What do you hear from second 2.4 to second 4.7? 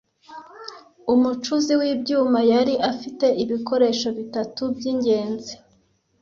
yari afite ibikoresho bitatu